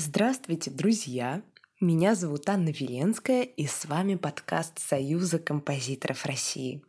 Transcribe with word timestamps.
Здравствуйте, 0.00 0.70
друзья! 0.70 1.42
Меня 1.80 2.14
зовут 2.14 2.48
Анна 2.48 2.68
Веленская, 2.68 3.42
и 3.42 3.66
с 3.66 3.84
вами 3.84 4.14
подкаст 4.14 4.78
Союза 4.78 5.40
композиторов 5.40 6.24
России. 6.24 6.84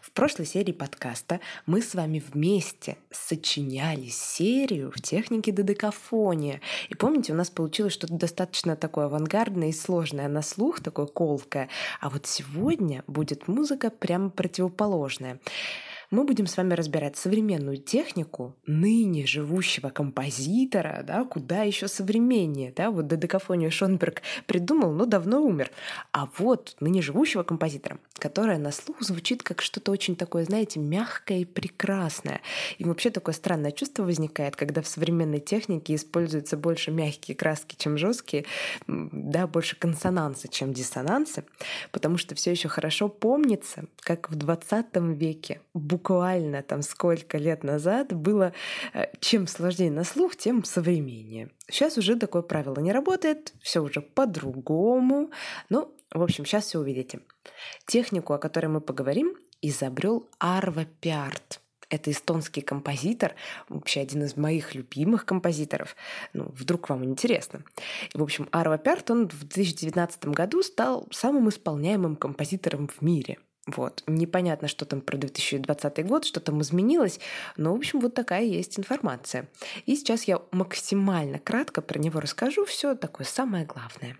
В 0.00 0.10
прошлой 0.12 0.46
серии 0.46 0.72
подкаста 0.72 1.40
мы 1.66 1.82
с 1.82 1.94
вами 1.94 2.18
вместе 2.18 2.96
сочиняли 3.10 4.06
серию 4.06 4.90
в 4.90 5.02
технике 5.02 5.52
додекафония. 5.52 6.62
И 6.88 6.94
помните, 6.94 7.34
у 7.34 7.36
нас 7.36 7.50
получилось 7.50 7.92
что-то 7.92 8.14
достаточно 8.14 8.74
такое 8.74 9.04
авангардное 9.04 9.68
и 9.68 9.72
сложное 9.72 10.28
на 10.28 10.40
слух, 10.40 10.80
такое 10.80 11.04
колкое. 11.04 11.68
А 12.00 12.08
вот 12.08 12.26
сегодня 12.26 13.04
будет 13.06 13.48
музыка 13.48 13.90
прямо 13.90 14.30
противоположная 14.30 15.40
мы 16.10 16.24
будем 16.24 16.46
с 16.46 16.56
вами 16.56 16.74
разбирать 16.74 17.16
современную 17.16 17.78
технику 17.78 18.54
ныне 18.66 19.26
живущего 19.26 19.90
композитора, 19.90 21.02
да, 21.06 21.24
куда 21.24 21.62
еще 21.62 21.88
современнее, 21.88 22.72
да, 22.74 22.90
вот 22.90 23.06
додекафонию 23.06 23.70
Шонберг 23.70 24.22
придумал, 24.46 24.92
но 24.92 25.06
давно 25.06 25.42
умер. 25.42 25.70
А 26.12 26.28
вот 26.38 26.76
ныне 26.80 27.02
живущего 27.02 27.42
композитора, 27.42 27.98
которая 28.18 28.58
на 28.58 28.72
слух 28.72 29.02
звучит 29.02 29.42
как 29.42 29.62
что-то 29.62 29.92
очень 29.92 30.16
такое, 30.16 30.44
знаете, 30.44 30.80
мягкое 30.80 31.40
и 31.40 31.44
прекрасное. 31.44 32.40
И 32.78 32.84
вообще 32.84 33.10
такое 33.10 33.34
странное 33.34 33.72
чувство 33.72 34.04
возникает, 34.04 34.56
когда 34.56 34.82
в 34.82 34.88
современной 34.88 35.40
технике 35.40 35.94
используются 35.94 36.56
больше 36.56 36.90
мягкие 36.90 37.36
краски, 37.36 37.76
чем 37.78 37.98
жесткие, 37.98 38.44
да, 38.86 39.46
больше 39.46 39.76
консонансы, 39.76 40.48
чем 40.48 40.72
диссонансы, 40.72 41.44
потому 41.90 42.18
что 42.18 42.34
все 42.34 42.50
еще 42.50 42.68
хорошо 42.68 43.08
помнится, 43.08 43.84
как 44.00 44.30
в 44.30 44.36
20 44.36 44.86
веке 45.16 45.60
буквально 45.96 46.62
там 46.62 46.82
сколько 46.82 47.38
лет 47.38 47.64
назад 47.64 48.12
было 48.12 48.52
э, 48.92 49.06
чем 49.20 49.46
сложнее 49.46 49.90
на 49.90 50.04
слух, 50.04 50.36
тем 50.36 50.62
современнее. 50.62 51.48
Сейчас 51.70 51.96
уже 51.96 52.16
такое 52.16 52.42
правило 52.42 52.78
не 52.80 52.92
работает, 52.92 53.54
все 53.62 53.80
уже 53.80 54.02
по-другому. 54.02 55.30
Ну, 55.70 55.94
в 56.12 56.22
общем, 56.22 56.44
сейчас 56.44 56.66
все 56.66 56.78
увидите. 56.78 57.20
Технику, 57.86 58.34
о 58.34 58.38
которой 58.38 58.66
мы 58.66 58.82
поговорим, 58.82 59.36
изобрел 59.62 60.28
Арва 60.38 60.84
Пиарт. 60.84 61.60
Это 61.88 62.10
эстонский 62.10 62.60
композитор, 62.62 63.34
вообще 63.70 64.00
один 64.00 64.24
из 64.24 64.36
моих 64.36 64.74
любимых 64.74 65.24
композиторов. 65.24 65.96
Ну, 66.34 66.52
вдруг 66.52 66.90
вам 66.90 67.04
интересно. 67.04 67.62
И, 68.12 68.18
в 68.18 68.22
общем, 68.22 68.48
Арва 68.50 68.76
Пиарт, 68.76 69.10
он 69.10 69.28
в 69.28 69.44
2019 69.44 70.26
году 70.26 70.62
стал 70.62 71.08
самым 71.10 71.48
исполняемым 71.48 72.16
композитором 72.16 72.88
в 72.88 73.00
мире. 73.00 73.38
Вот. 73.66 74.04
Непонятно, 74.06 74.68
что 74.68 74.84
там 74.84 75.00
про 75.00 75.16
2020 75.16 76.06
год, 76.06 76.24
что 76.24 76.40
там 76.40 76.62
изменилось, 76.62 77.18
но, 77.56 77.72
в 77.72 77.76
общем, 77.76 77.98
вот 77.98 78.14
такая 78.14 78.44
есть 78.44 78.78
информация. 78.78 79.48
И 79.86 79.96
сейчас 79.96 80.24
я 80.24 80.40
максимально 80.52 81.40
кратко 81.40 81.82
про 81.82 81.98
него 81.98 82.20
расскажу, 82.20 82.64
все 82.64 82.94
такое 82.94 83.26
самое 83.26 83.64
главное. 83.66 84.16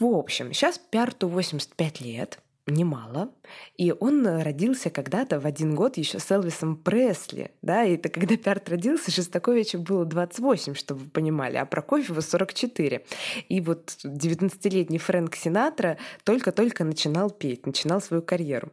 В 0.00 0.06
общем, 0.06 0.52
сейчас 0.52 0.78
Пярту 0.78 1.28
85 1.28 2.00
лет, 2.00 2.40
немало. 2.66 3.30
И 3.76 3.92
он 3.92 4.26
родился 4.26 4.90
когда-то 4.90 5.40
в 5.40 5.46
один 5.46 5.74
год 5.74 5.96
еще 5.96 6.18
с 6.18 6.30
Элвисом 6.30 6.76
Пресли. 6.76 7.50
Да? 7.62 7.84
И 7.84 7.96
это 7.96 8.08
когда 8.08 8.36
Пярт 8.36 8.68
родился, 8.68 9.10
Шестаковичу 9.10 9.78
было 9.78 10.04
28, 10.04 10.74
чтобы 10.74 11.02
вы 11.02 11.10
понимали, 11.10 11.56
а 11.56 11.66
Прокофьеву 11.66 12.20
44. 12.20 13.04
И 13.48 13.60
вот 13.60 13.96
19-летний 14.04 14.98
Фрэнк 14.98 15.34
Синатра 15.36 15.98
только-только 16.24 16.84
начинал 16.84 17.30
петь, 17.30 17.66
начинал 17.66 18.00
свою 18.00 18.22
карьеру. 18.22 18.70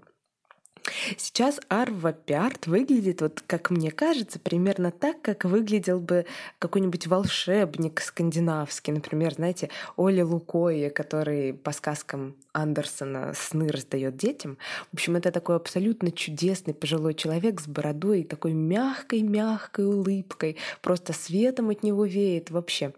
Сейчас 1.17 1.61
Арва 1.69 2.11
Пиарт 2.11 2.67
выглядит, 2.67 3.21
вот 3.21 3.41
как 3.47 3.69
мне 3.69 3.89
кажется, 3.89 4.37
примерно 4.37 4.91
так, 4.91 5.21
как 5.21 5.45
выглядел 5.45 5.99
бы 5.99 6.25
какой-нибудь 6.59 7.07
волшебник 7.07 8.01
скандинавский. 8.01 8.91
Например, 8.91 9.33
знаете, 9.33 9.69
Оли 9.95 10.21
Лукоя, 10.21 10.89
который 10.89 11.53
по 11.53 11.71
сказкам 11.71 12.35
Андерсона 12.51 13.33
сны 13.33 13.69
раздает 13.69 14.17
детям. 14.17 14.57
В 14.91 14.95
общем, 14.95 15.15
это 15.15 15.31
такой 15.31 15.55
абсолютно 15.55 16.11
чудесный 16.11 16.73
пожилой 16.73 17.13
человек 17.13 17.61
с 17.61 17.67
бородой 17.67 18.21
и 18.21 18.25
такой 18.25 18.51
мягкой-мягкой 18.51 19.85
улыбкой. 19.85 20.57
Просто 20.81 21.13
светом 21.13 21.69
от 21.69 21.83
него 21.83 22.05
веет. 22.05 22.51
Вообще, 22.51 22.93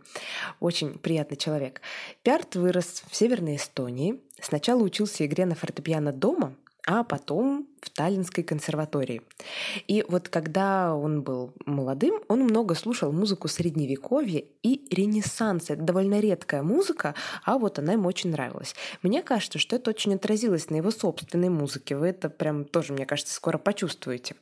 очень 0.59 0.97
приятный 0.97 1.37
человек. 1.37 1.81
Пиарт 2.23 2.55
вырос 2.55 3.03
в 3.09 3.15
Северной 3.15 3.57
Эстонии. 3.57 4.19
Сначала 4.41 4.81
учился 4.81 5.25
игре 5.25 5.45
на 5.45 5.55
фортепиано 5.55 6.11
дома, 6.11 6.55
а 6.85 7.03
потом 7.03 7.67
в 7.81 7.89
Таллинской 7.89 8.43
консерватории. 8.43 9.21
И 9.87 10.03
вот 10.07 10.29
когда 10.29 10.95
он 10.95 11.21
был 11.21 11.53
молодым, 11.65 12.21
он 12.27 12.41
много 12.41 12.75
слушал 12.75 13.11
музыку 13.11 13.47
средневековья 13.47 14.43
и 14.63 14.87
ренессанса. 14.93 15.73
Это 15.73 15.83
довольно 15.83 16.19
редкая 16.19 16.63
музыка, 16.63 17.15
а 17.43 17.57
вот 17.57 17.79
она 17.79 17.93
ему 17.93 18.07
очень 18.07 18.31
нравилась. 18.31 18.75
Мне 19.01 19.23
кажется, 19.23 19.59
что 19.59 19.75
это 19.75 19.91
очень 19.91 20.15
отразилось 20.15 20.69
на 20.69 20.75
его 20.77 20.91
собственной 20.91 21.49
музыке. 21.49 21.95
Вы 21.95 22.07
это 22.07 22.29
прям 22.29 22.65
тоже, 22.65 22.93
мне 22.93 23.05
кажется, 23.05 23.33
скоро 23.33 23.57
почувствуете. 23.57 24.35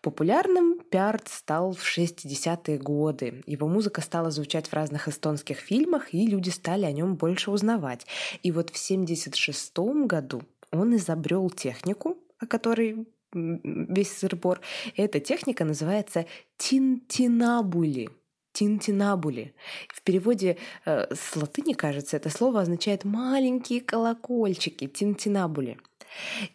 Популярным 0.00 0.80
Пиарт 0.90 1.28
стал 1.28 1.72
в 1.72 1.82
60-е 1.82 2.78
годы. 2.78 3.42
Его 3.46 3.68
музыка 3.68 4.00
стала 4.00 4.30
звучать 4.30 4.68
в 4.68 4.72
разных 4.72 5.08
эстонских 5.08 5.58
фильмах, 5.58 6.14
и 6.14 6.26
люди 6.26 6.50
стали 6.50 6.84
о 6.84 6.92
нем 6.92 7.16
больше 7.16 7.50
узнавать. 7.50 8.06
И 8.42 8.52
вот 8.52 8.70
в 8.70 8.78
76 8.78 9.78
году 10.06 10.42
он 10.72 10.96
изобрел 10.96 11.50
технику, 11.50 12.18
о 12.38 12.46
которой 12.46 13.06
весь 13.32 14.16
сырбор. 14.16 14.60
Эта 14.96 15.20
техника 15.20 15.64
называется 15.64 16.26
тинтинабули. 16.56 18.10
Тинтинабули. 18.52 19.54
В 19.88 20.02
переводе 20.02 20.56
э, 20.84 21.14
с 21.14 21.36
латыни, 21.36 21.74
кажется, 21.74 22.16
это 22.16 22.30
слово 22.30 22.62
означает 22.62 23.04
маленькие 23.04 23.80
колокольчики. 23.80 24.88
Тинтинабули. 24.88 25.78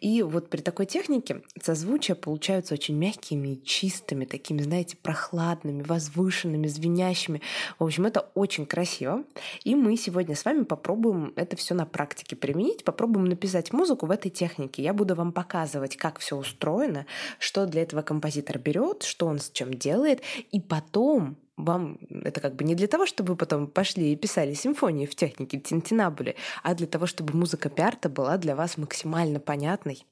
И 0.00 0.22
вот 0.22 0.50
при 0.50 0.60
такой 0.60 0.86
технике 0.86 1.42
созвучия 1.60 2.14
получаются 2.14 2.74
очень 2.74 2.96
мягкими 2.96 3.54
и 3.54 3.64
чистыми, 3.64 4.24
такими, 4.24 4.62
знаете, 4.62 4.96
прохладными, 4.96 5.82
возвышенными, 5.82 6.66
звенящими. 6.66 7.40
В 7.78 7.84
общем, 7.84 8.06
это 8.06 8.28
очень 8.34 8.66
красиво. 8.66 9.24
И 9.64 9.74
мы 9.74 9.96
сегодня 9.96 10.34
с 10.34 10.44
вами 10.44 10.64
попробуем 10.64 11.32
это 11.36 11.56
все 11.56 11.74
на 11.74 11.86
практике 11.86 12.36
применить, 12.36 12.84
попробуем 12.84 13.26
написать 13.26 13.72
музыку 13.72 14.06
в 14.06 14.10
этой 14.10 14.30
технике. 14.30 14.82
Я 14.82 14.92
буду 14.92 15.14
вам 15.14 15.32
показывать, 15.32 15.96
как 15.96 16.18
все 16.18 16.36
устроено, 16.36 17.06
что 17.38 17.66
для 17.66 17.82
этого 17.82 18.02
композитор 18.02 18.58
берет, 18.58 19.02
что 19.02 19.26
он 19.26 19.38
с 19.38 19.50
чем 19.50 19.74
делает, 19.74 20.22
и 20.50 20.60
потом 20.60 21.36
вам 21.56 21.98
это 22.10 22.40
как 22.40 22.56
бы 22.56 22.64
не 22.64 22.74
для 22.74 22.86
того, 22.86 23.06
чтобы 23.06 23.32
вы 23.32 23.36
потом 23.36 23.66
пошли 23.66 24.12
и 24.12 24.16
писали 24.16 24.54
симфонии 24.54 25.06
в 25.06 25.14
технике 25.14 25.58
Тинтинабули, 25.58 26.36
а 26.62 26.74
для 26.74 26.86
того, 26.86 27.06
чтобы 27.06 27.36
музыка 27.36 27.68
пиарта 27.68 28.08
была 28.08 28.36
для 28.38 28.56
вас 28.56 28.76
максимально 28.76 29.40
понятной. 29.40 30.04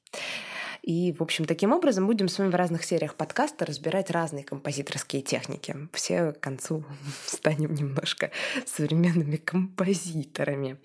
И, 0.83 1.13
в 1.13 1.21
общем, 1.21 1.45
таким 1.45 1.71
образом 1.71 2.07
будем 2.07 2.27
с 2.27 2.37
вами 2.37 2.49
в 2.49 2.55
разных 2.55 2.83
сериях 2.83 3.15
подкаста 3.15 3.65
разбирать 3.65 4.11
разные 4.11 4.43
композиторские 4.43 5.21
техники. 5.21 5.75
Все 5.93 6.33
к 6.33 6.41
концу 6.41 6.83
станем 7.25 7.73
немножко 7.73 8.31
современными 8.65 9.37
композиторами. 9.37 10.77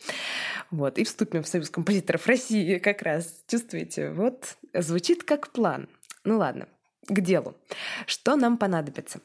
Вот. 0.71 0.99
И 0.99 1.05
вступим 1.05 1.43
в 1.43 1.49
Союз 1.49 1.69
композиторов 1.71 2.29
России 2.29 2.79
как 2.79 3.03
раз. 3.03 3.43
Чувствуете? 3.49 4.11
Вот 4.11 4.57
звучит 4.73 5.25
как 5.25 5.51
план. 5.51 5.89
Ну 6.23 6.39
ладно, 6.39 6.69
к 7.09 7.21
делу. 7.21 7.57
Что 8.07 8.37
нам 8.37 8.57
понадобится? 8.57 9.21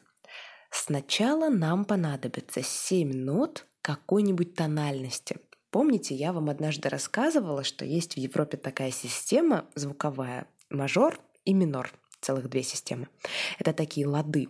Сначала 0.76 1.50
нам 1.50 1.84
понадобится 1.84 2.60
7 2.62 3.12
нот 3.12 3.64
какой-нибудь 3.80 4.54
тональности. 4.54 5.38
Помните, 5.70 6.16
я 6.16 6.32
вам 6.32 6.50
однажды 6.50 6.88
рассказывала, 6.88 7.62
что 7.62 7.84
есть 7.84 8.14
в 8.14 8.18
Европе 8.18 8.56
такая 8.56 8.90
система 8.90 9.66
звуковая 9.76 10.48
мажор 10.70 11.20
и 11.44 11.54
минор– 11.54 11.92
целых 12.24 12.48
две 12.48 12.62
системы. 12.62 13.08
Это 13.58 13.72
такие 13.72 14.06
лады. 14.06 14.48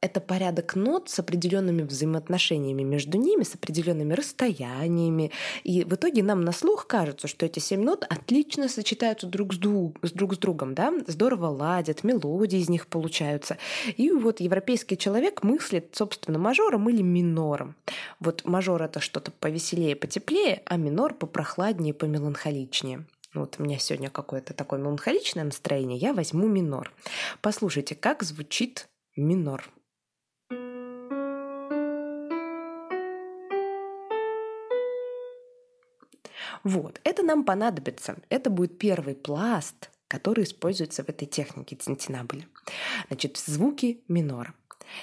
Это 0.00 0.20
порядок 0.20 0.74
нот 0.74 1.08
с 1.08 1.18
определенными 1.18 1.82
взаимоотношениями 1.82 2.82
между 2.82 3.18
ними, 3.18 3.42
с 3.42 3.54
определенными 3.54 4.14
расстояниями. 4.14 5.30
И 5.64 5.84
в 5.84 5.94
итоге 5.94 6.22
нам 6.22 6.42
на 6.42 6.52
слух 6.52 6.86
кажется, 6.86 7.28
что 7.28 7.46
эти 7.46 7.58
семь 7.58 7.82
нот 7.82 8.04
отлично 8.08 8.68
сочетаются 8.68 9.26
друг 9.26 9.54
с, 9.54 9.58
друг, 9.58 9.98
с 10.02 10.12
друг 10.12 10.34
с 10.34 10.38
другом, 10.38 10.74
да? 10.74 10.92
здорово 11.06 11.46
ладят, 11.46 12.04
мелодии 12.04 12.58
из 12.58 12.68
них 12.68 12.86
получаются. 12.86 13.58
И 13.96 14.10
вот 14.10 14.40
европейский 14.40 14.96
человек 14.96 15.42
мыслит, 15.42 15.90
собственно, 15.92 16.38
мажором 16.38 16.88
или 16.88 17.02
минором. 17.02 17.74
Вот 18.20 18.44
мажор— 18.44 18.82
это 18.84 19.00
что-то 19.00 19.30
повеселее, 19.30 19.96
потеплее, 19.96 20.62
а 20.66 20.76
минор— 20.76 21.14
попрохладнее, 21.22 21.94
помеланхоличнее 21.94 23.04
вот 23.34 23.56
у 23.58 23.62
меня 23.62 23.78
сегодня 23.78 24.10
какое-то 24.10 24.54
такое 24.54 24.78
меланхоличное 24.78 25.44
настроение, 25.44 25.98
я 25.98 26.12
возьму 26.12 26.48
минор. 26.48 26.92
Послушайте, 27.40 27.94
как 27.94 28.22
звучит 28.22 28.88
минор. 29.16 29.70
Вот, 36.64 37.00
это 37.04 37.22
нам 37.22 37.44
понадобится. 37.44 38.16
Это 38.28 38.50
будет 38.50 38.78
первый 38.78 39.14
пласт, 39.14 39.90
который 40.06 40.44
используется 40.44 41.02
в 41.02 41.08
этой 41.08 41.26
технике 41.26 41.74
тинтинабли. 41.74 42.46
Значит, 43.08 43.36
звуки 43.38 44.04
минора. 44.08 44.54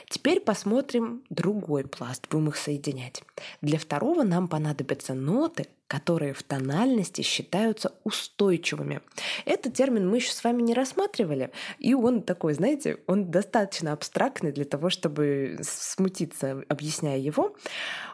Теперь 0.08 0.40
посмотрим 0.40 1.24
другой 1.30 1.86
пласт, 1.88 2.28
будем 2.30 2.50
их 2.50 2.58
соединять. 2.58 3.24
Для 3.62 3.80
второго 3.80 4.24
нам 4.24 4.48
понадобятся 4.48 5.14
ноты, 5.14 5.68
которые 5.89 6.33
в 6.33 6.44
тональности 6.44 7.24
считаются 7.24 7.94
устойчивыми. 8.03 9.01
Этот 9.45 9.74
термин 9.74 10.07
мы 10.07 10.18
еще 10.18 10.31
с 10.31 10.44
вами 10.44 10.62
не 10.62 10.75
рассматривали, 10.75 11.51
и 11.80 11.95
он 11.95 12.21
такой, 12.21 12.53
знаете, 12.53 13.00
он 13.07 13.31
достаточно 13.31 13.91
абстрактный 13.91 14.51
для 14.51 14.65
того, 14.65 14.91
чтобы 14.91 15.57
смутиться, 15.63 16.63
объясняя 16.69 17.18
его. 17.18 17.56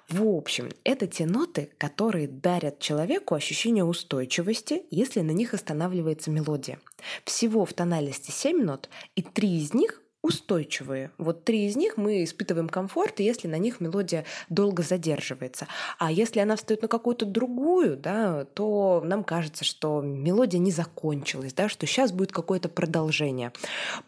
В 0.07 0.25
общем, 0.25 0.69
это 0.85 1.05
те 1.05 1.25
ноты, 1.25 1.69
которые 1.77 2.29
дарят 2.29 2.79
человеку 2.79 3.35
ощущение 3.35 3.83
устойчивости, 3.83 4.83
если 4.89 5.19
на 5.19 5.31
них 5.31 5.53
останавливается 5.53 6.31
мелодия. 6.31 6.79
Всего 7.25 7.65
в 7.65 7.73
тональности 7.73 8.31
7 8.31 8.63
нот, 8.63 8.89
и 9.15 9.21
три 9.21 9.57
из 9.57 9.73
них 9.73 10.01
устойчивые. 10.25 11.11
Вот 11.19 11.43
три 11.43 11.67
из 11.67 11.75
них 11.75 11.97
мы 11.97 12.23
испытываем 12.23 12.67
комфорт, 12.67 13.19
если 13.19 13.47
на 13.47 13.59
них 13.59 13.79
мелодия 13.79 14.25
долго 14.49 14.81
задерживается. 14.81 15.67
А 15.99 16.11
если 16.11 16.39
она 16.39 16.55
встает 16.55 16.81
на 16.81 16.87
какую-то 16.87 17.27
другую, 17.27 17.95
да, 17.95 18.45
то 18.45 19.03
нам 19.05 19.23
кажется, 19.23 19.63
что 19.63 20.01
мелодия 20.01 20.59
не 20.59 20.71
закончилась, 20.71 21.53
да, 21.53 21.69
что 21.69 21.85
сейчас 21.85 22.11
будет 22.11 22.31
какое-то 22.31 22.69
продолжение. 22.69 23.51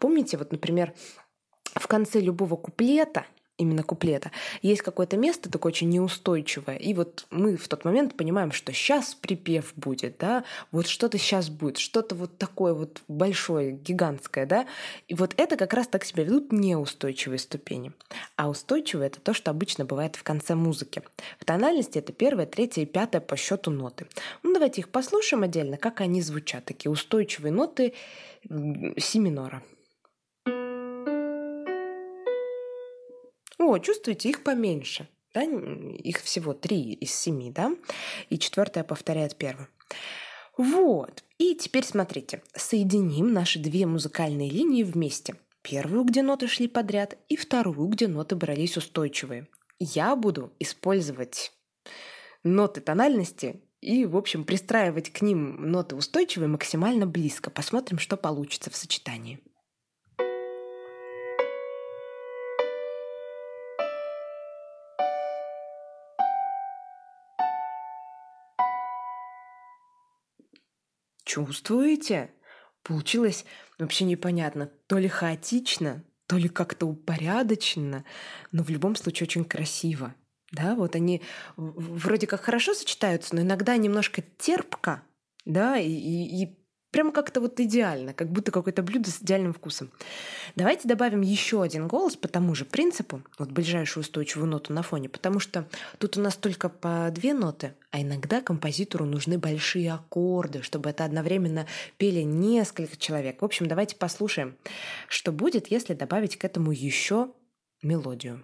Помните, 0.00 0.36
вот, 0.36 0.50
например, 0.50 0.92
в 1.76 1.86
конце 1.86 2.18
любого 2.18 2.56
куплета 2.56 3.24
именно 3.58 3.82
куплета, 3.82 4.30
есть 4.62 4.82
какое-то 4.82 5.16
место 5.16 5.50
такое 5.50 5.72
очень 5.72 5.90
неустойчивое, 5.90 6.76
и 6.76 6.94
вот 6.94 7.26
мы 7.30 7.56
в 7.56 7.68
тот 7.68 7.84
момент 7.84 8.16
понимаем, 8.16 8.52
что 8.52 8.72
сейчас 8.72 9.14
припев 9.14 9.72
будет, 9.76 10.16
да, 10.18 10.44
вот 10.72 10.86
что-то 10.86 11.18
сейчас 11.18 11.50
будет, 11.50 11.78
что-то 11.78 12.14
вот 12.14 12.38
такое 12.38 12.72
вот 12.72 13.02
большое, 13.08 13.72
гигантское, 13.72 14.46
да, 14.46 14.66
и 15.08 15.14
вот 15.14 15.34
это 15.36 15.56
как 15.56 15.74
раз 15.74 15.88
так 15.88 16.04
себя 16.04 16.24
ведут 16.24 16.52
неустойчивые 16.52 17.38
ступени. 17.38 17.92
А 18.36 18.48
устойчивые— 18.48 19.06
это 19.08 19.20
то, 19.20 19.34
что 19.34 19.50
обычно 19.50 19.84
бывает 19.84 20.16
в 20.16 20.22
конце 20.22 20.54
музыки. 20.54 21.02
В 21.38 21.44
тональности 21.44 21.98
это 21.98 22.12
первая, 22.12 22.46
третья 22.46 22.82
и 22.82 22.86
пятая 22.86 23.20
по 23.20 23.36
счету 23.36 23.70
ноты. 23.70 24.06
Ну, 24.42 24.54
давайте 24.54 24.80
их 24.80 24.88
послушаем 24.88 25.42
отдельно, 25.42 25.76
как 25.76 26.00
они 26.00 26.22
звучат, 26.22 26.64
такие 26.64 26.90
устойчивые 26.90 27.52
ноты 27.52 27.94
си 28.98 29.18
минора. 29.18 29.62
О, 33.68 33.78
чувствуете, 33.78 34.30
их 34.30 34.44
поменьше. 34.44 35.08
Да? 35.34 35.42
Их 35.42 36.22
всего 36.22 36.54
три 36.54 36.94
из 36.94 37.14
семи, 37.14 37.50
да? 37.50 37.72
И 38.30 38.38
четвертая 38.38 38.82
повторяет 38.82 39.36
первую. 39.36 39.68
Вот. 40.56 41.22
И 41.36 41.54
теперь 41.54 41.84
смотрите. 41.84 42.42
Соединим 42.54 43.34
наши 43.34 43.58
две 43.58 43.84
музыкальные 43.84 44.48
линии 44.48 44.84
вместе. 44.84 45.34
Первую, 45.60 46.04
где 46.04 46.22
ноты 46.22 46.48
шли 46.48 46.66
подряд, 46.66 47.18
и 47.28 47.36
вторую, 47.36 47.88
где 47.88 48.08
ноты 48.08 48.36
брались 48.36 48.78
устойчивые. 48.78 49.48
Я 49.78 50.16
буду 50.16 50.50
использовать 50.58 51.52
ноты 52.42 52.80
тональности 52.80 53.60
и, 53.82 54.06
в 54.06 54.16
общем, 54.16 54.44
пристраивать 54.44 55.12
к 55.12 55.20
ним 55.20 55.70
ноты 55.70 55.94
устойчивые 55.94 56.48
максимально 56.48 57.06
близко. 57.06 57.50
Посмотрим, 57.50 57.98
что 57.98 58.16
получится 58.16 58.70
в 58.70 58.76
сочетании. 58.76 59.40
Чувствуете? 71.46 72.30
Получилось 72.82 73.44
вообще 73.78 74.04
непонятно. 74.04 74.70
То 74.86 74.98
ли 74.98 75.08
хаотично, 75.08 76.04
то 76.26 76.36
ли 76.36 76.48
как-то 76.48 76.86
упорядоченно, 76.86 78.04
но 78.52 78.62
в 78.62 78.70
любом 78.70 78.96
случае 78.96 79.26
очень 79.26 79.44
красиво. 79.44 80.14
Да, 80.52 80.74
вот 80.74 80.94
они 80.94 81.22
вроде 81.56 82.26
как 82.26 82.40
хорошо 82.40 82.72
сочетаются, 82.74 83.34
но 83.34 83.42
иногда 83.42 83.76
немножко 83.76 84.22
терпко, 84.38 85.02
да, 85.44 85.78
и, 85.78 85.90
и, 85.90 86.42
и 86.42 86.57
Прямо 86.90 87.12
как-то 87.12 87.40
вот 87.40 87.60
идеально, 87.60 88.14
как 88.14 88.30
будто 88.30 88.50
какое-то 88.50 88.82
блюдо 88.82 89.10
с 89.10 89.20
идеальным 89.20 89.52
вкусом. 89.52 89.90
Давайте 90.56 90.88
добавим 90.88 91.20
еще 91.20 91.62
один 91.62 91.86
голос 91.86 92.16
по 92.16 92.28
тому 92.28 92.54
же 92.54 92.64
принципу, 92.64 93.22
вот 93.38 93.50
ближайшую 93.50 94.02
устойчивую 94.02 94.48
ноту 94.48 94.72
на 94.72 94.82
фоне, 94.82 95.10
потому 95.10 95.38
что 95.38 95.68
тут 95.98 96.16
у 96.16 96.20
нас 96.22 96.36
только 96.36 96.70
по 96.70 97.10
две 97.10 97.34
ноты, 97.34 97.74
а 97.90 98.00
иногда 98.00 98.40
композитору 98.40 99.04
нужны 99.04 99.38
большие 99.38 99.92
аккорды, 99.92 100.62
чтобы 100.62 100.88
это 100.88 101.04
одновременно 101.04 101.66
пели 101.98 102.22
несколько 102.22 102.96
человек. 102.96 103.42
В 103.42 103.44
общем, 103.44 103.66
давайте 103.66 103.94
послушаем, 103.96 104.56
что 105.08 105.30
будет, 105.30 105.66
если 105.68 105.92
добавить 105.92 106.38
к 106.38 106.44
этому 106.44 106.72
еще 106.72 107.32
мелодию. 107.82 108.42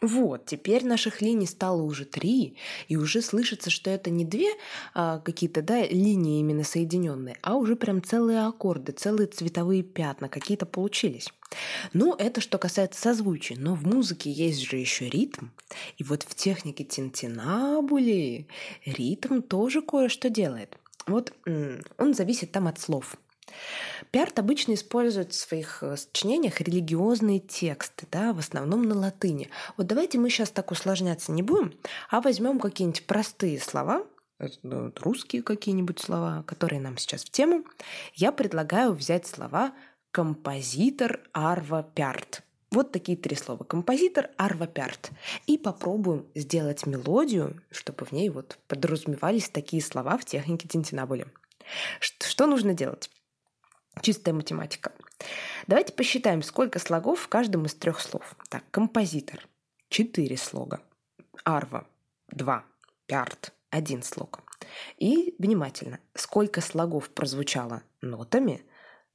Вот, 0.00 0.46
теперь 0.46 0.86
наших 0.86 1.20
линий 1.20 1.46
стало 1.46 1.82
уже 1.82 2.06
три, 2.06 2.56
и 2.88 2.96
уже 2.96 3.20
слышится, 3.20 3.68
что 3.68 3.90
это 3.90 4.08
не 4.08 4.24
две 4.24 4.48
а, 4.94 5.18
какие-то 5.18 5.60
да, 5.60 5.82
линии 5.82 6.40
именно 6.40 6.64
соединенные, 6.64 7.36
а 7.42 7.56
уже 7.56 7.76
прям 7.76 8.02
целые 8.02 8.46
аккорды, 8.46 8.92
целые 8.92 9.26
цветовые 9.26 9.82
пятна 9.82 10.30
какие-то 10.30 10.64
получились. 10.64 11.28
Ну, 11.92 12.14
это 12.14 12.40
что 12.40 12.56
касается 12.56 12.98
созвучия, 12.98 13.58
но 13.58 13.74
в 13.74 13.84
музыке 13.86 14.30
есть 14.30 14.60
же 14.60 14.76
еще 14.76 15.08
ритм, 15.10 15.48
и 15.98 16.04
вот 16.04 16.22
в 16.22 16.34
технике 16.34 16.84
тинтинабули 16.84 18.46
ритм 18.86 19.42
тоже 19.42 19.82
кое-что 19.82 20.30
делает. 20.30 20.78
Вот 21.06 21.34
он 21.98 22.14
зависит 22.14 22.52
там 22.52 22.68
от 22.68 22.78
слов– 22.80 23.16
Пиарт 24.10 24.38
обычно 24.38 24.74
использует 24.74 25.32
в 25.32 25.36
своих 25.36 25.82
э, 25.82 25.96
сочинениях 25.96 26.60
религиозные 26.60 27.40
тексты, 27.40 28.06
да, 28.10 28.32
в 28.32 28.38
основном 28.38 28.82
на 28.82 28.96
латыни. 28.96 29.50
Вот 29.76 29.86
давайте 29.86 30.18
мы 30.18 30.30
сейчас 30.30 30.50
так 30.50 30.70
усложняться 30.70 31.32
не 31.32 31.42
будем, 31.42 31.74
а 32.10 32.20
возьмем 32.20 32.58
какие-нибудь 32.58 33.06
простые 33.06 33.60
слова, 33.60 34.04
э, 34.38 34.48
ну, 34.62 34.92
русские 34.96 35.42
какие-нибудь 35.42 36.00
слова, 36.00 36.42
которые 36.46 36.80
нам 36.80 36.98
сейчас 36.98 37.24
в 37.24 37.30
тему. 37.30 37.64
Я 38.14 38.32
предлагаю 38.32 38.92
взять 38.92 39.26
слова 39.26 39.72
«композитор 40.10 41.20
Арва 41.32 41.82
Пярт». 41.82 42.42
Вот 42.70 42.92
такие 42.92 43.18
три 43.18 43.34
слова. 43.34 43.64
Композитор 43.64 44.30
Арва 44.36 44.68
Пярт. 44.68 45.10
И 45.46 45.58
попробуем 45.58 46.26
сделать 46.36 46.86
мелодию, 46.86 47.60
чтобы 47.72 48.04
в 48.04 48.12
ней 48.12 48.28
вот 48.28 48.58
подразумевались 48.68 49.48
такие 49.48 49.82
слова 49.82 50.16
в 50.16 50.24
технике 50.24 50.68
Тинтинабули. 50.68 51.26
Что 51.98 52.46
нужно 52.46 52.72
делать? 52.72 53.10
Чистая 54.02 54.34
математика. 54.34 54.92
Давайте 55.66 55.92
посчитаем, 55.92 56.42
сколько 56.42 56.78
слогов 56.78 57.20
в 57.20 57.28
каждом 57.28 57.66
из 57.66 57.74
трех 57.74 58.00
слов. 58.00 58.34
Так, 58.48 58.64
композитор– 58.70 59.46
четыре 59.88 60.38
слога. 60.38 60.80
Арва– 61.44 61.86
два. 62.28 62.64
Пярт– 63.06 63.52
один 63.70 64.02
слог. 64.02 64.40
И 64.96 65.34
внимательно, 65.38 65.98
сколько 66.14 66.62
слогов 66.62 67.10
прозвучало 67.10 67.82
нотами, 68.00 68.62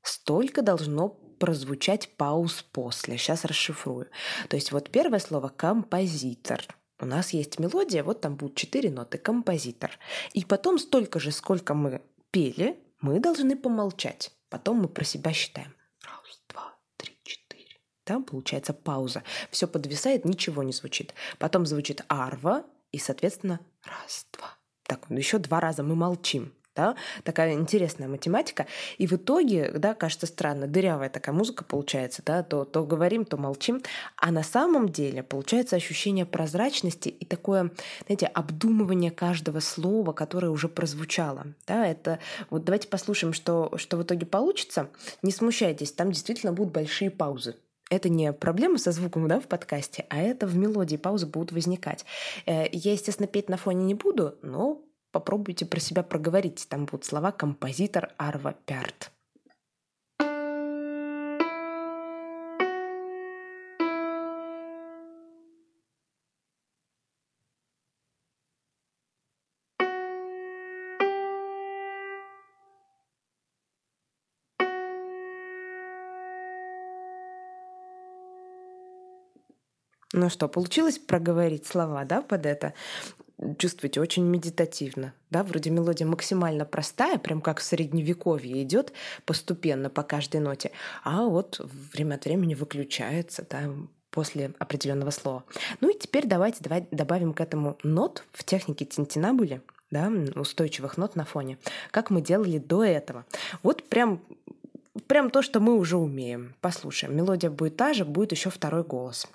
столько 0.04 0.62
должно 0.62 1.10
прозвучать 1.10 2.10
пауз 2.16 2.62
после. 2.62 3.18
Сейчас 3.18 3.44
расшифрую. 3.46 4.08
То 4.50 4.56
есть 4.56 4.72
вот 4.72 4.92
первое 4.92 5.20
слово 5.20 5.50
«композитор». 5.50 6.62
У 7.00 7.06
нас 7.06 7.32
есть 7.32 7.60
мелодия, 7.60 8.04
вот 8.04 8.22
там 8.22 8.36
будут 8.36 8.56
четыре 8.56 8.92
ноты 8.92 9.18
«композитор». 9.18 9.98
И 10.34 10.46
потом 10.46 10.78
столько 10.78 11.20
же, 11.20 11.32
сколько 11.32 11.74
мы 11.74 12.02
пели, 12.32 12.80
мы 13.02 13.20
должны 13.20 13.58
помолчать. 13.58 14.32
Потом 14.56 14.78
мы 14.78 14.88
про 14.88 15.04
себя 15.04 15.34
считаем. 15.34 15.76
Раз, 16.02 16.42
два, 16.48 16.78
три, 16.96 17.20
четыре. 17.24 17.78
Там 18.06 18.24
получается 18.24 18.74
пауза. 18.74 19.22
Все 19.52 19.68
подвисает, 19.68 20.24
ничего 20.24 20.64
не 20.64 20.72
звучит. 20.72 21.14
Потом 21.40 21.66
звучит 21.66 22.06
арва, 22.08 22.64
и, 22.94 22.98
соответственно, 22.98 23.60
раз, 23.84 24.26
два. 24.32 24.58
Так, 24.84 25.10
ну 25.10 25.18
еще 25.18 25.40
два 25.40 25.60
раза 25.60 25.84
мы 25.84 25.96
молчим 25.96 26.55
да, 26.76 26.96
такая 27.24 27.54
интересная 27.54 28.08
математика. 28.08 28.68
И 28.98 29.08
в 29.08 29.14
итоге, 29.14 29.72
да, 29.76 29.94
кажется 29.94 30.28
странно, 30.28 30.68
дырявая 30.68 31.10
такая 31.10 31.36
музыка 31.36 31.64
получается, 31.64 32.22
да, 32.26 32.44
то, 32.44 32.66
то 32.66 32.86
говорим, 32.86 33.26
то 33.26 33.38
молчим. 33.38 33.82
А 34.18 34.32
на 34.32 34.44
самом 34.44 34.90
деле 34.90 35.24
получается 35.24 35.76
ощущение 35.76 36.26
прозрачности 36.26 37.10
и 37.10 37.26
такое, 37.26 37.72
знаете, 38.06 38.28
обдумывание 38.28 39.12
каждого 39.12 39.60
слова, 39.60 40.12
которое 40.14 40.50
уже 40.50 40.68
прозвучало. 40.68 41.48
Да, 41.68 41.88
это 41.88 42.20
вот 42.50 42.66
давайте 42.66 42.88
послушаем, 42.88 43.34
что, 43.34 43.72
что 43.78 43.98
в 43.98 44.04
итоге 44.04 44.26
получится. 44.26 44.90
Не 45.22 45.32
смущайтесь, 45.32 45.92
там 45.92 46.12
действительно 46.12 46.54
будут 46.54 46.74
большие 46.74 47.10
паузы 47.10 47.56
это 47.90 48.10
не 48.10 48.34
проблема 48.34 48.78
со 48.78 48.92
звуком 48.92 49.28
да, 49.28 49.40
в 49.40 49.48
подкасте, 49.48 50.06
а 50.10 50.22
это 50.22 50.48
в 50.48 50.56
мелодии 50.56 50.98
паузы 50.98 51.28
будут 51.28 51.52
возникать. 51.52 52.06
Э, 52.46 52.66
я, 52.72 52.94
естественно, 52.94 53.28
петь 53.28 53.50
на 53.50 53.58
фоне 53.58 53.86
не 53.86 53.94
буду, 53.94 54.36
но 54.42 54.82
попробуйте 55.16 55.66
про 55.66 55.80
себя 55.80 56.04
проговорить. 56.04 56.68
Там 56.68 56.86
будут 56.86 57.06
слова 57.06 57.32
композитор 57.32 58.12
Арва 58.18 58.54
Пярт. 58.66 59.12
Ну 80.18 80.30
что, 80.30 80.48
получилось 80.48 80.98
проговорить 80.98 81.66
слова, 81.68 82.06
да, 82.06 82.22
под 82.22 82.46
это? 82.46 82.74
Чувствуете, 83.58 84.02
очень 84.02 84.24
медитативно. 84.24 85.14
Да, 85.30 85.44
вроде 85.44 85.70
мелодия 85.70 86.08
максимально 86.08 86.66
простая, 86.66 87.18
прям 87.18 87.42
как 87.42 87.60
в 87.60 87.64
средневековье 87.64 88.64
идет 88.64 88.94
постепенно 89.26 89.90
по 89.90 90.04
каждой 90.04 90.42
ноте, 90.42 90.72
а 91.04 91.24
вот 91.26 91.60
время 91.94 92.16
от 92.16 92.26
времени 92.26 92.56
выключается, 92.56 93.46
да, 93.50 93.70
после 94.10 94.54
определенного 94.60 95.12
слова. 95.12 95.44
Ну 95.82 95.90
и 95.90 96.00
теперь 96.00 96.26
давайте 96.26 96.60
давай 96.62 96.88
добавим 96.92 97.34
к 97.34 97.42
этому 97.42 97.78
нот 97.84 98.24
в 98.32 98.44
технике 98.46 98.86
тинтинабули, 98.86 99.62
да, 99.92 100.12
устойчивых 100.36 100.98
нот 100.98 101.16
на 101.16 101.26
фоне, 101.26 101.58
как 101.92 102.10
мы 102.10 102.22
делали 102.22 102.58
до 102.58 102.84
этого. 102.84 103.26
Вот 103.62 103.84
прям 103.84 104.22
прям 105.08 105.30
то, 105.30 105.42
что 105.42 105.60
мы 105.60 105.76
уже 105.76 105.98
умеем. 105.98 106.56
Послушаем. 106.62 107.16
Мелодия 107.16 107.50
будет 107.50 107.76
та 107.76 107.94
же, 107.94 108.06
будет 108.06 108.32
еще 108.32 108.50
второй 108.50 108.84
голос. 108.84 109.28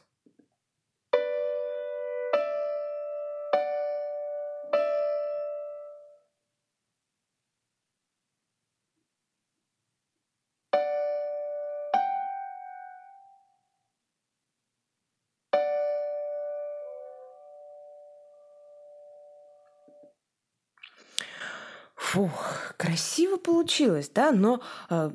Фух, 22.10 22.74
красиво 22.76 23.36
получилось, 23.36 24.10
да, 24.12 24.32
но 24.32 24.60
э, 24.88 25.10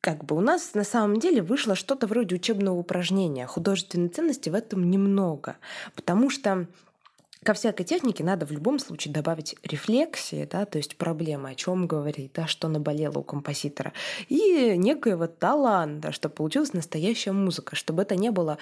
как 0.00 0.24
бы 0.24 0.34
у 0.34 0.40
нас 0.40 0.72
на 0.72 0.82
самом 0.82 1.20
деле 1.20 1.42
вышло 1.42 1.74
что-то 1.74 2.06
вроде 2.06 2.36
учебного 2.36 2.74
упражнения. 2.74 3.46
Художественной 3.46 4.08
ценности 4.08 4.48
в 4.48 4.54
этом 4.54 4.90
немного, 4.90 5.56
потому 5.94 6.30
что 6.30 6.66
Ко 7.44 7.54
всякой 7.54 7.82
технике 7.82 8.22
надо 8.22 8.46
в 8.46 8.52
любом 8.52 8.78
случае 8.78 9.12
добавить 9.12 9.56
рефлексии, 9.64 10.48
да, 10.48 10.64
то 10.64 10.78
есть 10.78 10.96
проблемы, 10.96 11.50
о 11.50 11.54
чем 11.56 11.88
говорить, 11.88 12.30
да, 12.34 12.46
что 12.46 12.68
наболело 12.68 13.18
у 13.18 13.24
композитора, 13.24 13.92
и 14.28 14.76
некоего 14.76 15.26
таланта, 15.26 16.12
чтобы 16.12 16.36
получилась 16.36 16.72
настоящая 16.72 17.32
музыка, 17.32 17.74
чтобы 17.74 18.02
это 18.02 18.14
не 18.14 18.30
было 18.30 18.58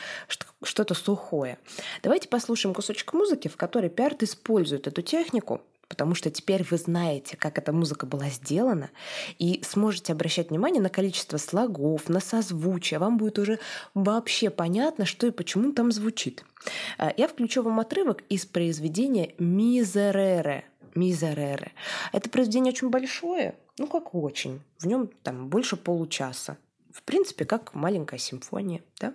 что-то 0.62 0.94
сухое. 0.94 1.58
Давайте 2.02 2.26
послушаем 2.28 2.74
кусочек 2.74 3.12
музыки, 3.12 3.48
в 3.48 3.58
которой 3.58 3.90
Пиарт 3.90 4.22
использует 4.22 4.86
эту 4.86 5.02
технику, 5.02 5.60
потому 5.90 6.14
что 6.14 6.30
теперь 6.30 6.64
вы 6.70 6.78
знаете, 6.78 7.36
как 7.36 7.58
эта 7.58 7.72
музыка 7.72 8.06
была 8.06 8.28
сделана, 8.30 8.90
и 9.38 9.60
сможете 9.64 10.12
обращать 10.12 10.48
внимание 10.48 10.80
на 10.80 10.88
количество 10.88 11.36
слогов, 11.36 12.08
на 12.08 12.20
созвучие. 12.20 13.00
Вам 13.00 13.18
будет 13.18 13.38
уже 13.38 13.58
вообще 13.92 14.48
понятно, 14.48 15.04
что 15.04 15.26
и 15.26 15.32
почему 15.32 15.72
там 15.72 15.90
звучит. 15.90 16.44
А, 16.96 17.12
я 17.16 17.26
включу 17.26 17.62
вам 17.62 17.80
отрывок 17.80 18.22
из 18.28 18.46
произведения 18.46 19.34
«Мизерере». 19.38 20.64
«Мизерере». 20.94 21.72
Это 22.12 22.30
произведение 22.30 22.72
очень 22.72 22.90
большое, 22.90 23.56
ну 23.76 23.88
как 23.88 24.14
очень. 24.14 24.60
В 24.78 24.86
нем 24.86 25.10
там 25.22 25.48
больше 25.48 25.76
получаса 25.76 26.56
в 26.92 27.02
принципе, 27.02 27.44
как 27.44 27.74
маленькая 27.74 28.18
симфония. 28.18 28.82
Да? 28.98 29.14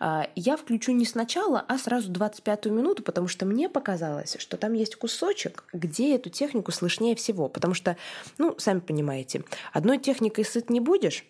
А, 0.00 0.28
я 0.34 0.56
включу 0.56 0.92
не 0.92 1.04
сначала, 1.04 1.64
а 1.66 1.78
сразу 1.78 2.10
25-ю 2.10 2.72
минуту, 2.72 3.02
потому 3.02 3.28
что 3.28 3.46
мне 3.46 3.68
показалось, 3.68 4.36
что 4.38 4.56
там 4.56 4.72
есть 4.72 4.96
кусочек, 4.96 5.64
где 5.72 6.14
эту 6.16 6.30
технику 6.30 6.72
слышнее 6.72 7.14
всего. 7.14 7.48
Потому 7.48 7.74
что, 7.74 7.96
ну, 8.38 8.54
сами 8.58 8.80
понимаете, 8.80 9.44
одной 9.72 9.98
техникой 9.98 10.44
сыт 10.44 10.70
не 10.70 10.80
будешь, 10.80 11.24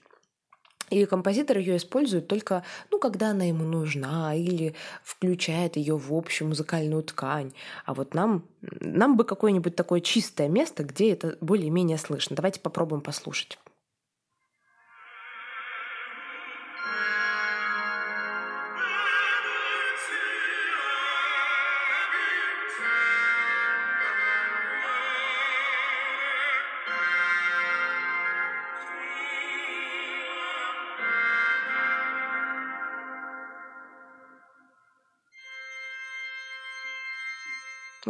и 0.92 1.06
композитор 1.06 1.56
ее 1.56 1.78
использует 1.78 2.28
только, 2.28 2.64
ну, 2.90 2.98
когда 2.98 3.30
она 3.30 3.44
ему 3.44 3.64
нужна, 3.64 4.34
или 4.34 4.74
включает 5.02 5.76
ее 5.76 5.96
в 5.96 6.12
общую 6.12 6.48
музыкальную 6.48 7.02
ткань. 7.02 7.52
А 7.86 7.94
вот 7.94 8.12
нам, 8.12 8.44
нам 8.60 9.16
бы 9.16 9.24
какое-нибудь 9.24 9.74
такое 9.74 10.00
чистое 10.00 10.48
место, 10.48 10.84
где 10.84 11.12
это 11.12 11.38
более-менее 11.40 11.96
слышно. 11.96 12.36
Давайте 12.36 12.60
попробуем 12.60 13.00
послушать. 13.00 13.58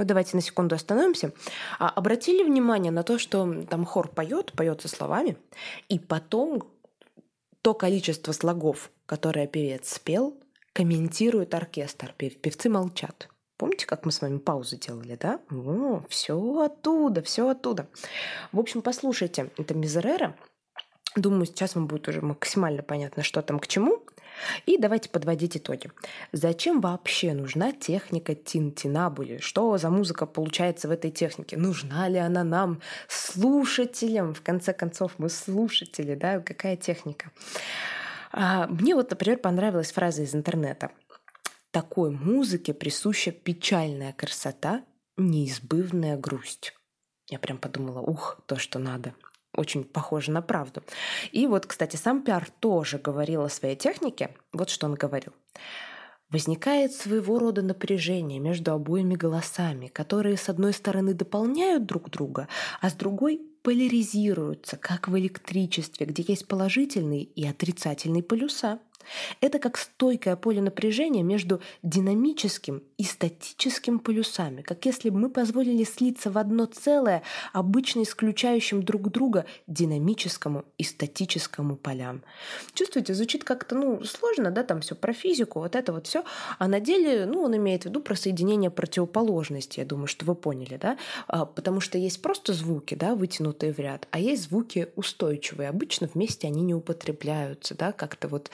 Вот 0.03 0.09
давайте 0.09 0.35
на 0.37 0.43
секунду 0.43 0.75
остановимся. 0.75 1.33
А 1.79 1.89
обратили 1.89 2.43
внимание 2.43 2.91
на 2.91 3.05
то, 3.05 3.19
что 3.19 3.63
там 3.71 3.85
хор 3.85 4.09
поет, 4.09 4.53
поет 4.53 4.83
со 4.83 4.89
словами, 4.89 5.37
и 5.89 6.01
потом 6.01 6.65
то 7.63 7.73
количество 7.73 8.33
слогов, 8.33 8.91
которое 9.07 9.47
певец 9.47 9.93
спел, 9.93 10.37
комментирует 10.73 11.55
оркестр. 11.55 12.17
Певцы 12.19 12.69
молчат. 12.69 13.29
Помните, 13.59 13.87
как 13.87 14.05
мы 14.05 14.11
с 14.11 14.21
вами 14.21 14.39
паузу 14.39 14.77
делали, 14.77 15.15
да? 15.15 15.39
О, 15.53 16.03
все 16.09 16.63
оттуда, 16.63 17.23
все 17.23 17.49
оттуда. 17.49 17.87
В 18.51 18.59
общем, 18.59 18.83
послушайте, 18.83 19.51
это 19.57 19.73
Мизерера. 19.75 20.35
Думаю, 21.15 21.47
сейчас 21.47 21.77
вам 21.77 21.87
будет 21.87 22.09
уже 22.09 22.23
максимально 22.23 22.83
понятно, 22.83 23.23
что 23.23 23.41
там 23.41 23.61
к 23.61 23.69
чему. 23.69 24.03
И 24.67 24.79
давайте 24.79 25.09
подводить 25.09 25.57
итоги. 25.57 25.91
Зачем 26.33 26.81
вообще 26.81 27.33
нужна 27.33 27.73
техника 27.73 28.35
тинтинабули? 28.35 29.39
Что 29.39 29.77
за 29.79 29.91
музыка 29.91 30.27
получается 30.27 30.89
в 30.89 30.91
этой 30.91 31.11
технике? 31.11 31.57
Нужна 31.57 32.09
ли 32.09 32.19
она 32.19 32.45
нам, 32.45 32.81
слушателям? 33.09 34.35
В 34.35 34.43
конце 34.43 34.73
концов, 34.73 35.13
мы 35.19 35.29
слушатели, 35.29 36.15
да? 36.15 36.41
Какая 36.41 36.77
техника? 36.77 37.31
А, 38.33 38.67
мне 38.67 38.95
вот, 38.95 39.11
например, 39.11 39.39
понравилась 39.39 39.93
фраза 39.93 40.23
из 40.23 40.35
интернета. 40.35 40.91
Такой 41.71 42.11
музыке 42.11 42.75
присуща 42.75 43.31
печальная 43.33 44.13
красота, 44.13 44.85
неизбывная 45.17 46.17
грусть. 46.17 46.75
Я 47.29 47.39
прям 47.39 47.59
подумала, 47.59 48.01
ух, 48.01 48.41
то, 48.47 48.57
что 48.57 48.79
надо 48.79 49.15
очень 49.55 49.85
похоже 49.85 50.31
на 50.31 50.43
правду. 50.43 50.83
И 51.31 51.47
вот, 51.47 51.67
кстати, 51.67 51.97
сам 51.97 52.23
Пиар 52.23 52.49
тоже 52.61 52.99
говорил 52.99 53.43
о 53.43 53.51
своей 53.51 53.77
технике. 53.77 54.35
Вот 54.53 54.71
что 54.71 54.87
он 54.87 54.95
говорил. 54.95 55.33
Возникает 56.31 56.93
своего 56.93 57.39
рода 57.39 57.61
напряжение 57.61 58.39
между 58.39 58.73
обоими 58.73 59.15
голосами, 59.15 59.89
которые 59.89 60.39
с 60.39 60.49
одной 60.49 60.73
стороны 60.73 61.13
дополняют 61.13 61.85
друг 61.85 62.09
друга, 62.09 62.49
а 62.81 62.89
с 62.89 62.95
другой 62.95 63.43
поляризируются, 63.63 64.77
как 64.79 65.09
в 65.09 65.19
электричестве, 65.19 66.07
где 66.07 66.25
есть 66.27 66.49
положительные 66.49 67.23
и 67.23 67.47
отрицательные 67.47 68.23
полюса– 68.23 68.79
это 69.41 69.59
как 69.59 69.77
стойкое 69.77 70.37
поле 70.37 70.61
напряжения 70.61 71.23
между 71.23 71.61
динамическим 71.83 72.83
и 72.99 73.05
статическим 73.05 73.99
полюсами, 73.99 74.63
как 74.63 74.85
если 74.87 75.11
бы 75.11 75.19
мы 75.19 75.31
позволили 75.31 75.85
слиться 75.85 76.31
в 76.31 76.39
одно 76.39 76.67
целое, 76.67 77.23
обычно 77.53 78.03
исключающим 78.03 78.83
друг 78.83 79.11
друга 79.11 79.47
динамическому 79.67 80.65
и 80.79 80.85
статическому 80.85 81.77
полям. 81.77 82.23
Чувствуете, 82.75 83.15
звучит 83.15 83.45
как-то 83.45 83.75
ну, 83.75 84.05
сложно, 84.05 84.51
да, 84.51 84.63
там 84.63 84.81
все 84.81 84.95
про 84.95 85.13
физику, 85.13 85.61
вот 85.61 85.77
это 85.77 85.93
вот 85.93 86.07
все, 86.07 86.25
а 86.59 86.69
на 86.69 86.81
деле, 86.81 87.27
ну, 87.27 87.43
он 87.43 87.57
имеет 87.57 87.83
в 87.83 87.87
виду 87.87 88.01
про 88.01 88.15
соединение 88.15 88.71
противоположностей, 88.71 89.83
я 89.83 89.89
думаю, 89.89 90.07
что 90.07 90.25
вы 90.25 90.35
поняли, 90.35 90.77
да, 90.77 90.99
а, 91.27 91.45
потому 91.45 91.81
что 91.81 91.99
есть 91.99 92.23
просто 92.23 92.53
звуки, 92.53 92.95
да, 92.95 93.15
вытянутые 93.15 93.73
в 93.73 93.79
ряд, 93.79 94.07
а 94.11 94.19
есть 94.19 94.45
звуки 94.45 94.89
устойчивые, 94.97 95.69
обычно 95.69 96.09
вместе 96.13 96.47
они 96.47 96.63
не 96.63 96.75
употребляются, 96.75 97.75
да, 97.75 97.93
как-то 97.93 98.29
вот 98.29 98.51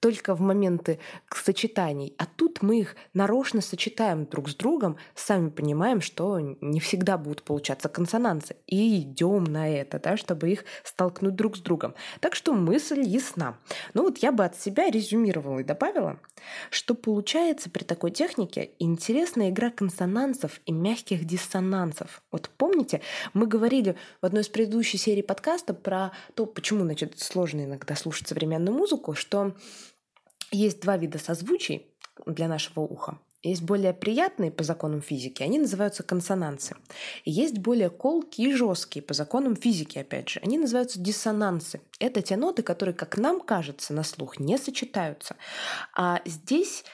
только 0.00 0.34
в 0.34 0.40
моменты 0.40 0.98
сочетаний. 1.30 2.14
А 2.18 2.26
тут 2.26 2.62
мы 2.62 2.80
их 2.80 2.96
нарочно 3.12 3.60
сочетаем 3.60 4.24
друг 4.24 4.48
с 4.48 4.54
другом, 4.54 4.96
сами 5.14 5.50
понимаем, 5.50 6.00
что 6.00 6.40
не 6.40 6.80
всегда 6.80 7.18
будут 7.18 7.42
получаться 7.42 7.88
консонансы. 7.88 8.56
И 8.66 9.00
идем 9.00 9.44
на 9.44 9.68
это, 9.68 10.00
да, 10.00 10.16
чтобы 10.16 10.50
их 10.50 10.64
столкнуть 10.82 11.36
друг 11.36 11.56
с 11.56 11.60
другом. 11.60 11.94
Так 12.20 12.34
что 12.34 12.54
мысль 12.54 13.00
ясна. 13.00 13.58
Ну 13.94 14.02
вот 14.02 14.18
я 14.18 14.32
бы 14.32 14.44
от 14.44 14.56
себя 14.56 14.90
резюмировала 14.90 15.60
и 15.60 15.64
добавила, 15.64 16.18
что 16.70 16.94
получается 16.94 17.68
при 17.70 17.84
такой 17.84 18.10
технике 18.10 18.70
интересная 18.78 19.50
игра 19.50 19.70
консонансов 19.70 20.60
и 20.64 20.72
мягких 20.72 21.24
диссонансов. 21.24 22.22
Вот 22.32 22.50
помните, 22.56 23.02
мы 23.34 23.46
говорили 23.46 23.96
в 24.22 24.26
одной 24.26 24.42
из 24.42 24.48
предыдущих 24.48 25.00
серий 25.00 25.22
подкаста 25.22 25.74
про 25.74 26.12
то, 26.34 26.46
почему, 26.46 26.84
значит, 26.84 27.18
сложно 27.18 27.64
иногда 27.64 27.94
слушать 27.94 28.28
современную 28.28 28.74
музыку, 28.74 29.14
что 29.14 29.54
есть 30.50 30.80
два 30.80 30.96
вида 30.96 31.18
созвучий 31.18 31.86
для 32.26 32.48
нашего 32.48 32.80
уха. 32.80 33.18
Есть 33.42 33.62
более 33.62 33.94
приятные 33.94 34.50
по 34.50 34.62
законам 34.62 35.00
физики, 35.00 35.42
они 35.42 35.58
называются 35.58 36.02
консонансы. 36.02 36.76
И 37.24 37.30
есть 37.30 37.56
более 37.56 37.88
колкие 37.88 38.50
и 38.50 38.54
жесткие 38.54 39.02
по 39.02 39.14
законам 39.14 39.56
физики, 39.56 39.98
опять 39.98 40.28
же. 40.28 40.40
Они 40.40 40.58
называются 40.58 41.00
диссонансы. 41.00 41.80
Это 41.98 42.20
те 42.20 42.36
ноты, 42.36 42.62
которые, 42.62 42.94
как 42.94 43.16
нам 43.16 43.40
кажется, 43.40 43.94
на 43.94 44.02
слух 44.02 44.38
не 44.38 44.58
сочетаются. 44.58 45.36
А 45.96 46.20
здесь 46.26 46.84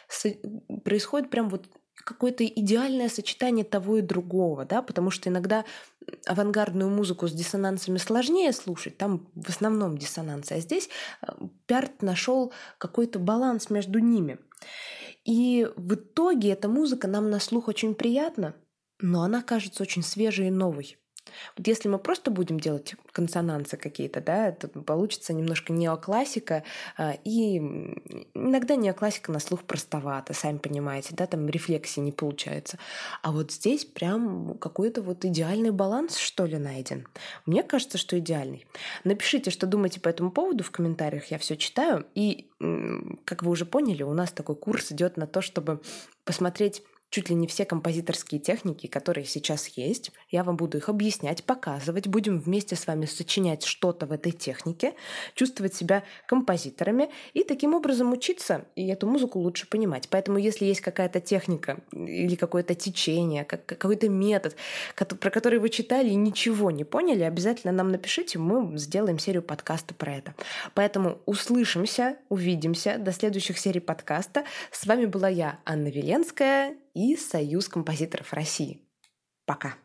происходит 0.85 1.31
прям 1.31 1.49
вот 1.49 1.67
какое-то 1.97 2.47
идеальное 2.47 3.09
сочетание 3.09 3.65
того 3.65 3.97
и 3.97 4.03
другого, 4.03 4.65
да, 4.65 4.83
потому 4.83 5.11
что 5.11 5.29
иногда 5.29 5.65
авангардную 6.27 6.91
музыку 6.91 7.29
с 7.29 7.33
диссонансами 7.33 7.99
сложнее 7.99 8.53
слушать, 8.53 8.97
там 8.99 9.29
в 9.35 9.49
основном 9.49 9.99
диссонансы, 9.99 10.53
а 10.53 10.61
здесь 10.61 10.89
э, 11.23 11.27
Пярт 11.67 12.03
нашел 12.03 12.53
какой-то 12.79 13.19
баланс 13.19 13.71
между 13.71 13.99
ними. 13.99 14.39
И 15.25 15.69
в 15.77 15.95
итоге 15.95 16.51
эта 16.51 16.69
музыка 16.69 17.09
нам 17.09 17.31
на 17.31 17.41
слух 17.41 17.69
очень 17.69 17.95
приятна, 17.95 18.55
но 19.01 19.23
она 19.23 19.43
кажется 19.43 19.83
очень 19.83 20.03
свежей 20.03 20.49
и 20.49 20.51
новой. 20.51 20.99
Вот 21.57 21.67
если 21.67 21.89
мы 21.89 21.99
просто 21.99 22.31
будем 22.31 22.61
делать 22.61 22.95
консонансы 23.13 23.77
какие-то, 23.77 24.21
да, 24.21 24.53
то 24.53 24.69
получится 24.69 25.33
немножко 25.33 25.73
неоклассика, 25.73 26.63
а, 26.97 27.17
и 27.25 27.59
иногда 28.35 28.77
неоклассика 28.77 29.33
на 29.33 29.39
слух 29.39 29.65
простовато, 29.65 30.35
сами 30.35 30.59
понимаете, 30.59 31.15
да, 31.15 31.27
там 31.27 31.49
рефлексии 31.49 32.01
не 32.01 32.13
получается. 32.13 32.79
А 33.23 33.33
вот 33.33 33.53
здесь 33.53 33.85
прям 33.85 34.57
какой-то 34.59 35.03
вот 35.03 35.25
идеальный 35.25 35.71
баланс, 35.71 36.17
что 36.17 36.45
ли, 36.45 36.59
найден. 36.59 37.07
Мне 37.47 37.63
кажется, 37.63 37.99
что 37.99 38.19
идеальный. 38.19 38.67
Напишите, 39.05 39.51
что 39.51 39.67
думаете 39.67 40.01
по 40.01 40.09
этому 40.09 40.31
поводу 40.31 40.65
в 40.65 40.71
комментариях, 40.71 41.27
я 41.27 41.39
все 41.39 41.57
читаю. 41.57 42.07
И, 42.15 42.49
как 43.25 43.43
вы 43.43 43.51
уже 43.51 43.67
поняли, 43.67 44.03
у 44.03 44.13
нас 44.13 44.33
такой 44.33 44.57
курс 44.57 44.93
идет 44.93 45.17
на 45.17 45.27
то, 45.27 45.41
чтобы 45.41 45.81
посмотреть 46.25 46.83
чуть 47.11 47.31
ли 47.31 47.35
не 47.35 47.47
все 47.47 47.65
композиторские 47.65 48.41
техники, 48.41 48.87
которые 48.87 49.25
сейчас 49.25 49.69
есть. 49.69 50.13
Я 50.31 50.45
вам 50.45 50.57
буду 50.57 50.79
их 50.79 50.89
объяснять, 50.89 51.45
показывать. 51.45 52.09
Будем 52.09 52.39
вместе 52.41 52.77
с 52.77 52.87
вами 52.87 53.07
сочинять 53.07 53.65
что-то 53.65 54.07
в 54.07 54.13
этой 54.13 54.33
технике, 54.33 54.95
чувствовать 55.35 55.75
себя 55.75 56.03
композиторами 56.27 57.11
и 57.33 57.45
таким 57.45 57.75
образом 57.75 58.13
учиться 58.13 58.67
и 58.75 58.87
эту 58.89 59.07
музыку 59.07 59.39
лучше 59.39 59.69
понимать. 59.69 60.09
Поэтому 60.09 60.39
если 60.39 60.65
есть 60.65 60.81
какая-то 60.81 61.21
техника 61.21 61.79
или 61.93 62.35
какое-то 62.35 62.75
течение, 62.75 63.45
какой-то 63.45 64.09
метод, 64.09 64.57
про 64.95 65.31
который 65.31 65.59
вы 65.59 65.69
читали 65.69 66.11
и 66.11 66.15
ничего 66.15 66.71
не 66.71 66.85
поняли, 66.85 67.23
обязательно 67.23 67.73
нам 67.73 67.91
напишите, 67.91 68.39
мы 68.39 68.77
сделаем 68.79 69.19
серию 69.19 69.43
подкаста 69.43 69.95
про 69.95 70.17
это. 70.17 70.35
Поэтому 70.75 71.19
услышимся, 71.27 72.17
увидимся 72.29 72.99
до 72.99 73.13
следующих 73.13 73.59
серий 73.59 73.81
подкаста. 73.81 74.45
С 74.71 74.87
вами 74.87 75.07
была 75.07 75.29
я, 75.29 75.59
Анна 75.65 75.89
Веленская, 75.89 76.77
и 76.97 77.15
Союз 77.15 77.69
композиторов 77.69 78.33
России. 78.33 78.81
Пока! 79.45 79.77